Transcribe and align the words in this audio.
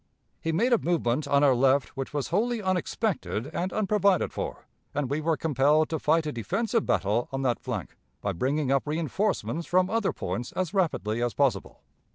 He 0.41 0.51
made 0.51 0.73
a 0.73 0.79
movement 0.79 1.27
on 1.27 1.43
our 1.43 1.53
left 1.53 1.89
which 1.89 2.11
was 2.11 2.29
wholly 2.29 2.59
unexpected 2.59 3.45
and 3.53 3.71
unprovided 3.71 4.33
for, 4.33 4.65
and 4.95 5.11
we 5.11 5.21
were 5.21 5.37
compelled 5.37 5.89
to 5.89 5.99
fight 5.99 6.25
a 6.25 6.31
defensive 6.31 6.87
battle 6.87 7.29
on 7.31 7.43
that 7.43 7.59
flank, 7.59 7.95
by 8.19 8.33
bringing 8.33 8.71
up 8.71 8.85
reënforcements 8.85 9.67
from 9.67 9.91
other 9.91 10.11
points 10.11 10.51
as 10.53 10.73
rapidly 10.73 11.21
as 11.21 11.35
possible. 11.35 11.81